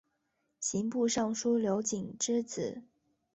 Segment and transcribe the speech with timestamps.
[0.59, 2.81] 刑部尚书刘璟之子。